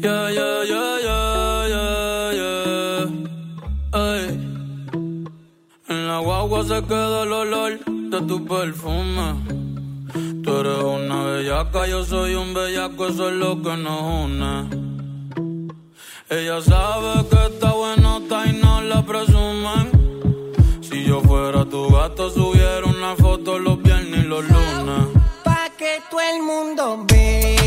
[0.00, 3.06] Yeah, yeah, yeah, yeah, yeah, yeah.
[3.94, 4.28] Ey.
[5.88, 9.28] En la guagua se queda el olor de tu perfume.
[10.44, 14.70] Tú eres una bellaca, yo soy un bellaco, eso es lo que nos une.
[16.30, 19.90] Ella sabe que está buenota y no la presumen.
[20.80, 25.08] Si yo fuera tu gato, subiera una foto los viernes y los lunes.
[25.42, 27.57] Pa' que todo el mundo vea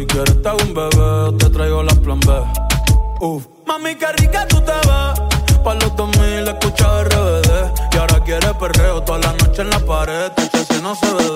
[0.00, 2.32] Si quieres te hago un bebé, te traigo las plan B.
[3.20, 3.46] Uf.
[3.66, 5.60] Mami, qué rica tú te ves.
[5.62, 7.70] Pa' los 2000 escucha RBD.
[7.92, 10.32] Y ahora quieres perreo toda la noche en la pared.
[10.32, 11.29] Te si no se ve.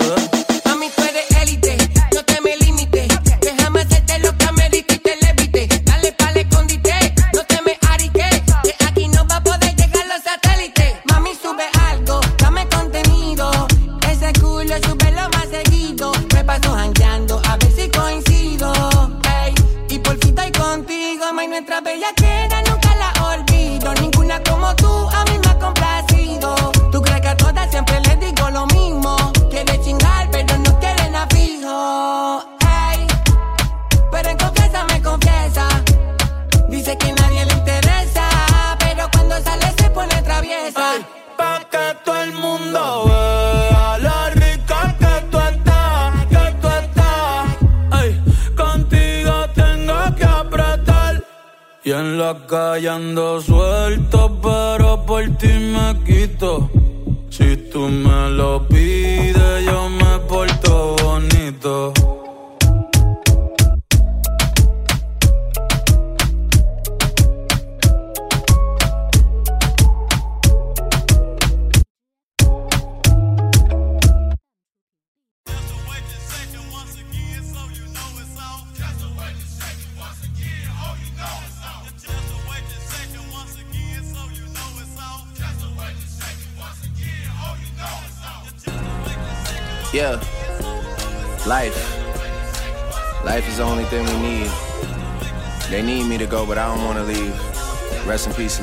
[21.35, 23.93] May nuestra bella queda, nunca la olvido.
[23.95, 26.55] Ninguna como tú, a mí me ha complacido.
[26.91, 28.14] Tú crees que a todas siempre les
[52.33, 56.69] la suelto, pero por ti me quito.
[57.29, 61.93] Si tú me lo pides, yo me porto bonito.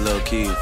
[0.04, 0.56] Lil Keith.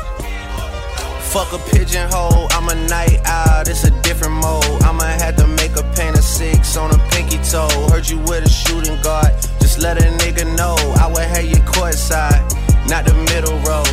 [1.32, 4.82] Fuck a pigeonhole, I'm a night owl, it's a different mode.
[4.82, 7.68] I'ma have to make a paint of six on a pinky toe.
[7.90, 10.74] Heard you with a shooting guard, just let a nigga know.
[11.00, 12.42] I would have you courtside,
[12.88, 13.84] not the middle row.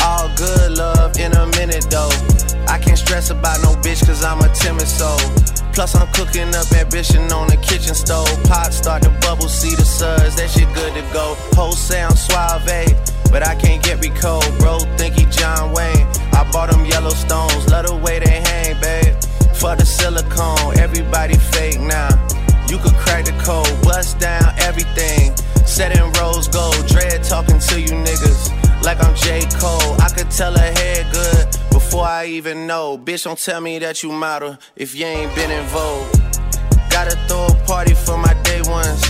[0.00, 2.10] All good love in a minute though.
[2.66, 5.18] I can't stress about no bitch cause I'm a timid soul.
[5.78, 8.26] Plus I'm cooking up ambition on the kitchen stove.
[8.50, 11.36] Pot start to bubble, see the suds, that shit good to go.
[11.54, 12.66] Whole sound suave,
[13.30, 14.42] but I can't get me cold.
[14.58, 16.04] Bro, think he John Wayne.
[16.34, 19.14] I bought them Yellowstones, love the way they hang, babe.
[19.54, 22.10] For the silicone, everybody fake now.
[22.66, 25.30] You could crack the code, bust down everything.
[25.64, 28.50] Set in rose gold, dread talking to you niggas
[28.82, 29.46] like I'm J.
[29.62, 29.94] Cole.
[30.02, 31.27] I could tell her head good
[31.88, 32.98] before I even know.
[32.98, 36.06] Bitch, don't tell me that you model if you ain't been in vogue.
[36.90, 39.00] Gotta throw a party for my day ones.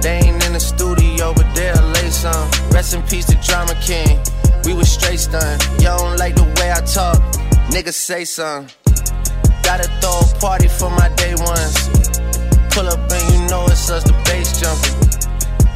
[0.00, 2.48] They ain't in the studio, but they'll lay some.
[2.70, 4.20] Rest in peace to Drama King.
[4.64, 5.60] We was straight stunned.
[5.82, 7.18] Y'all don't like the way I talk.
[7.74, 8.70] Niggas say something.
[9.64, 11.74] Gotta throw a party for my day ones.
[12.70, 14.94] Pull up and you know it's us, the bass jumping.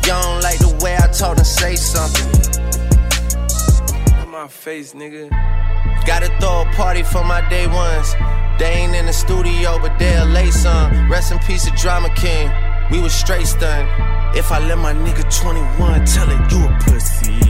[0.06, 2.30] Y'all don't like the way I talk and say something.
[4.22, 5.63] In my face, nigga.
[6.06, 8.14] Gotta throw a party for my day ones.
[8.58, 11.10] They ain't in the studio, but they'll lay some.
[11.10, 12.50] Rest in peace to Drama King.
[12.90, 13.88] We was straight stunned.
[14.36, 17.40] If I let my nigga 21 tell it, you a pussy.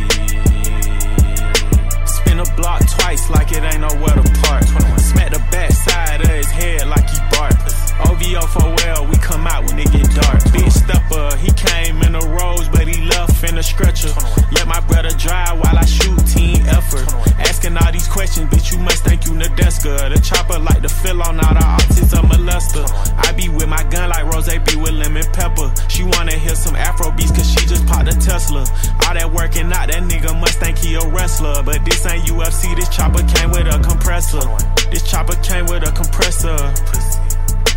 [2.07, 4.65] Spin a block twice like it ain't nowhere to park.
[4.67, 4.99] 21.
[5.01, 7.64] Smack the back side of his head like he bark.
[8.01, 10.43] OVO for well, we come out when it get dark.
[10.53, 14.11] Big stepper, he came in a rose, but he left in a stretcher.
[14.53, 17.07] Let my brother drive while I shoot team effort.
[17.39, 20.13] Asking all these questions, bitch, you must thank you Nadeska.
[20.13, 22.85] The chopper like the fill on all the options of molester.
[23.17, 25.73] I be with my gun like Rose be with lemon pepper.
[25.89, 28.61] She wanna hear some Afro beats cause she just popped a Tesla.
[29.07, 31.63] All that working out, that nigga must think he a wrestler.
[31.63, 34.43] But this ain't UFC, this chopper came with a compressor.
[34.91, 37.14] This chopper came with a compressor.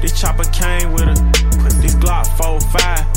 [0.01, 1.47] This chopper came with a.
[1.57, 3.16] Put This Glock 45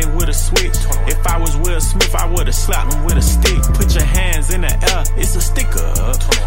[0.00, 0.76] came with a switch.
[1.06, 3.60] If I was Will Smith, I would've slapped him with a stick.
[3.74, 5.92] Put your hands in the air, it's a sticker.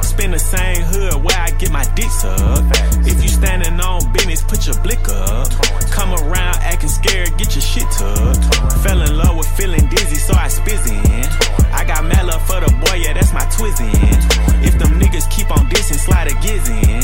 [0.01, 2.63] Spin the same hood where I get my dicks up.
[3.05, 5.49] If you standing on business, put your blick up.
[5.91, 8.43] Come around acting scared, get your shit tucked.
[8.83, 11.27] Fell in love with feeling dizzy, so I spizzin'.
[11.73, 14.63] I got mad love for the boy, yeah, that's my twizzin'.
[14.63, 17.03] If them niggas keep on dissing, slide a gizzin'.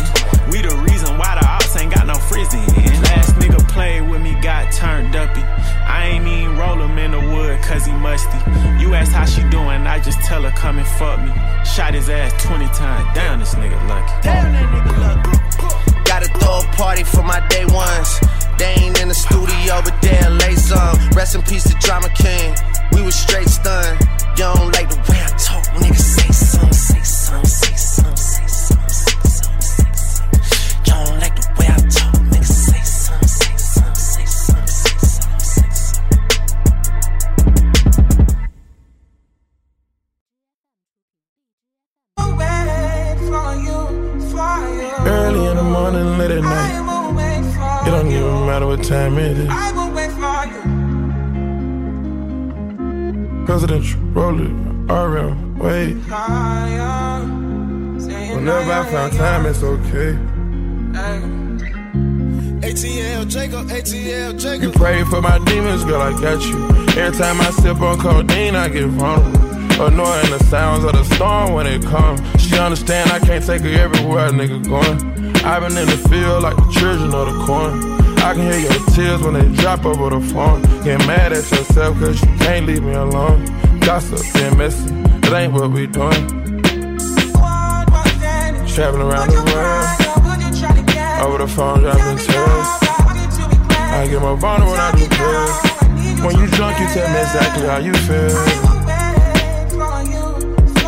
[0.52, 2.66] We the reason why the ops ain't got no frizzin'.
[3.04, 5.44] Last nigga played with me, got turned uppy.
[5.90, 8.38] I ain't even roll him in the wood cause he musty.
[8.80, 11.34] You ask how she doing, I just tell her come and fuck me.
[11.66, 13.08] Shot his ass 20 times.
[13.14, 14.14] Damn, this nigga lucky.
[14.22, 16.04] Damn, that nigga lucky.
[16.06, 18.20] Gotta throw a party for my day ones.
[18.58, 20.98] They ain't in the studio, but they'll lay some.
[21.12, 22.56] Rest in peace to Drama King.
[22.92, 23.49] We was straight
[58.36, 60.18] Whenever I found time, it's okay.
[62.62, 64.74] ATL Jacob, ATL You Jacob.
[64.74, 66.66] pray for my demons, girl, I got you.
[67.02, 69.40] Every time I sip on codeine, I get vulnerable.
[69.82, 72.20] Annoying the sounds of the storm when it comes.
[72.42, 75.36] She understand I can't take her everywhere a nigga going.
[75.46, 77.82] I've been in the field like the children of the corn.
[78.20, 80.62] I can hear your tears when they drop over the phone.
[80.84, 83.46] Get mad at yourself cause you can't leave me alone.
[83.80, 84.92] Gossip and messy,
[85.30, 86.28] that ain't what we doing.
[88.66, 89.86] Traveling around the world,
[91.24, 92.68] over the phone dropping tears.
[93.94, 95.52] I get more vulnerable when I do pills.
[96.26, 98.34] When you drunk, you tell me exactly how you feel.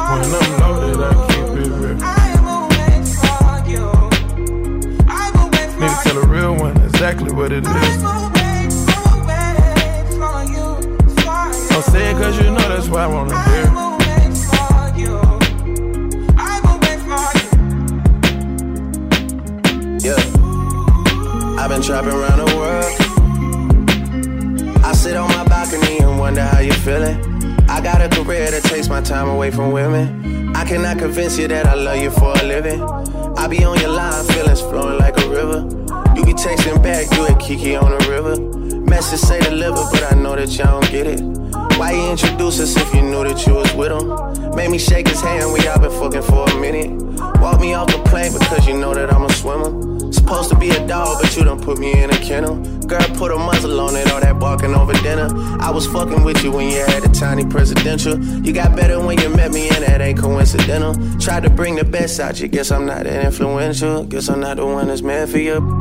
[0.09, 1.97] When I'm loaded, I keep it real.
[5.79, 8.01] Need to tell a real one exactly what it is.
[11.69, 13.90] Don't say it cause you know that's why I wanna hear.
[21.81, 22.85] Been trapping around the world.
[24.83, 27.17] I sit on my balcony and wonder how you're feeling.
[27.69, 30.55] I got a career that takes my time away from women.
[30.55, 32.81] I cannot convince you that I love you for a living.
[33.37, 35.61] I be on your line, feelings flowing like a river.
[36.15, 38.60] You be texting back, you and Kiki on the river.
[38.91, 41.21] Message say deliver, but I know that y'all don't get it.
[41.79, 44.53] Why you introduce us if you knew that you was with him?
[44.53, 46.91] Made me shake his hand, we all been fucking for a minute.
[47.39, 50.11] Walk me off the plane because you know that I'm a swimmer.
[50.11, 52.57] Supposed to be a dog, but you done put me in a kennel.
[52.85, 55.29] Girl, put a muzzle on it, all that barking over dinner.
[55.61, 58.21] I was fucking with you when you had a tiny presidential.
[58.43, 60.95] You got better when you met me, and that ain't coincidental.
[61.17, 64.03] Tried to bring the best out you, guess I'm not that influential.
[64.03, 65.80] Guess I'm not the one that's meant for you.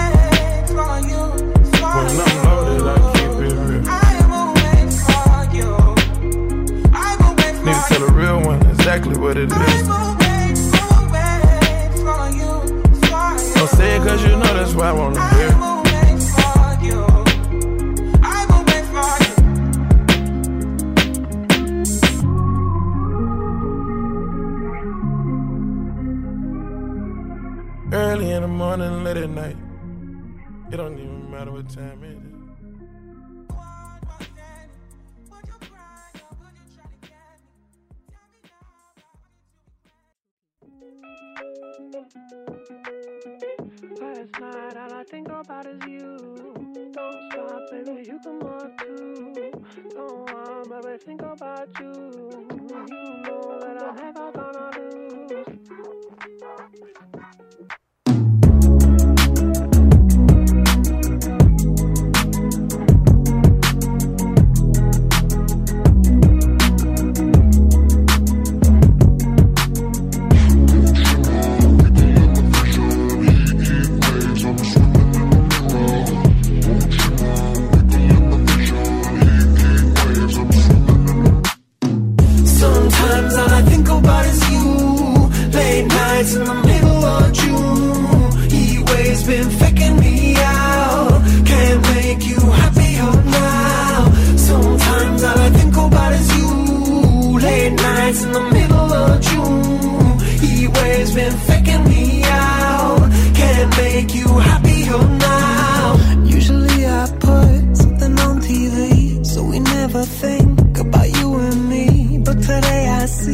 [9.31, 9.87] What it is.
[13.55, 15.51] Don't say it cause you know that's why I wanna hear.
[27.93, 29.57] Early in the morning, late at night.
[30.71, 32.30] It don't even matter what time it is.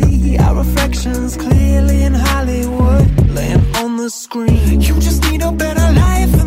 [0.02, 4.82] See our reflections clearly in Hollywood, laying on the screen.
[4.82, 6.47] You just need a better life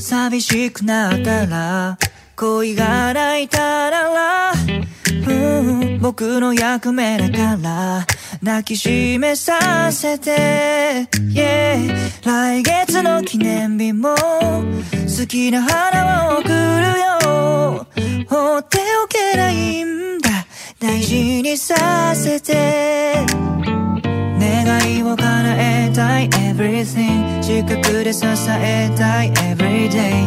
[0.00, 1.98] 寂しくなったら
[2.34, 4.52] 恋が泣いたら
[5.28, 8.06] うん僕の役目だから
[8.40, 16.54] 抱きしめさせて、yeah、来月の記念日も好きな花を贈る
[16.98, 17.86] よ。
[18.26, 20.30] 放っておけないんだ。
[20.78, 23.26] 大事にさせて。
[24.38, 26.30] 願いを叶えたい。
[26.30, 27.09] Everything
[27.50, 29.32] 近くで支えたい。
[29.32, 30.24] Everyday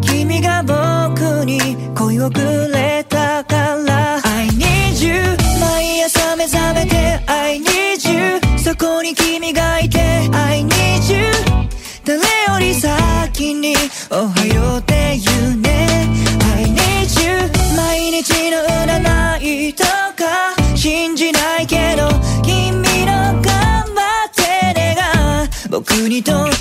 [0.00, 2.38] 君が僕に恋をく
[2.72, 4.20] れたから。
[4.22, 7.20] I need you 毎朝目覚めて。
[7.26, 9.98] I need you そこに君がいて。
[10.32, 11.32] I need you
[12.04, 13.74] 誰より先に
[14.10, 15.88] おはようって言うね。
[16.54, 20.54] I need you 毎日の占いとか。
[20.76, 22.08] 信じないけど。
[22.44, 22.70] 君
[23.06, 23.12] の
[23.42, 24.42] 頑張って
[24.78, 25.48] ねが。
[25.68, 26.59] 僕にとって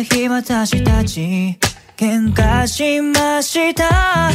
[0.00, 1.58] る日私たち
[1.96, 4.30] 喧嘩しました、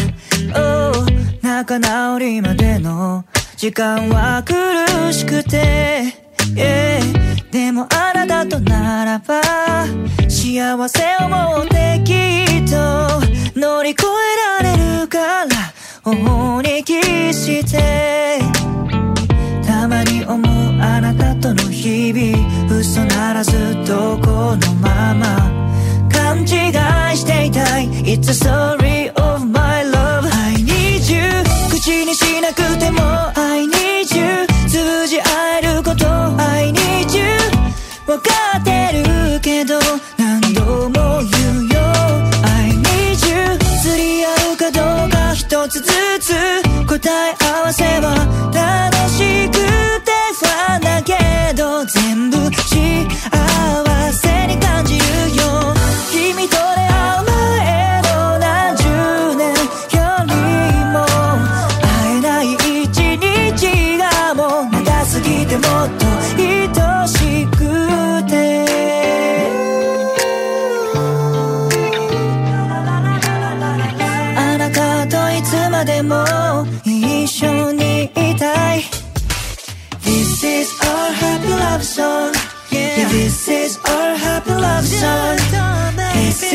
[0.54, 0.94] oh、
[1.42, 3.26] 仲直りまでの
[3.58, 6.14] 時間は苦しくて、
[6.54, 9.42] yeah、でもあなたとならば
[10.30, 15.48] 幸せを持ってきっと乗り越えられるから
[16.04, 16.94] 頬にキ
[17.34, 18.55] して。
[20.06, 23.52] に思うあなたとの日々嘘ならず
[23.86, 25.52] どこのまま。
[26.10, 26.44] 勘違
[27.14, 27.88] いしていたい。
[28.04, 30.26] It's a story of my love.
[30.32, 31.22] I need you
[31.70, 33.02] 口にしなくても
[33.36, 36.08] I need you 通じ合えること
[36.38, 37.24] I need you
[38.08, 39.80] わかってるけど
[40.18, 41.30] 何度も言
[41.62, 41.80] うよ。
[42.44, 46.34] I need you 釣り合うかどうか一つずつ
[46.88, 47.95] 答え合わせ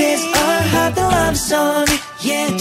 [0.01, 1.87] chances are hard to love song.
[2.21, 2.57] Yeah,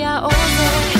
[0.00, 0.99] Yeah, oh are.